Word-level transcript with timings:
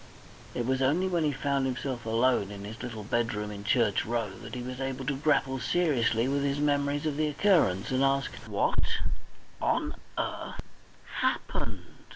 It 0.55 0.65
was 0.65 0.81
only 0.81 1.07
when 1.07 1.23
he 1.23 1.31
found 1.31 1.67
himself 1.67 2.07
alone 2.07 2.49
in 2.49 2.63
his 2.65 2.81
little 2.81 3.03
bedroom 3.03 3.51
in 3.51 3.63
Church 3.63 4.03
Row 4.03 4.31
that 4.39 4.55
he 4.55 4.63
was 4.63 4.81
able 4.81 5.05
to 5.05 5.15
grapple 5.15 5.59
seriously 5.59 6.27
with 6.27 6.41
his 6.43 6.57
memories 6.57 7.05
of 7.05 7.17
the 7.17 7.27
occurrence, 7.27 7.91
and 7.91 8.03
ask, 8.03 8.31
"What 8.47 8.97
on 9.61 9.93
earth 10.17 10.59
happened?" 11.21 11.85